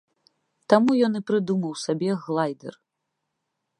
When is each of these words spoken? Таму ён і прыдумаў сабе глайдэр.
Таму 0.73 0.95
ён 1.07 1.13
і 1.19 1.21
прыдумаў 1.31 1.73
сабе 1.83 2.09
глайдэр. 2.25 2.73